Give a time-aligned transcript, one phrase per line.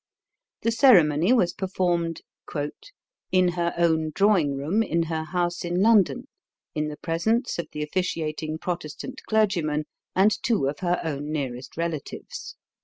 [0.63, 2.23] The ceremony was performed
[3.31, 6.27] "in her own drawing room in her house in London,
[6.73, 9.85] in the presence of the officiating Protestant clergyman
[10.15, 12.55] and two of her own nearest relatives."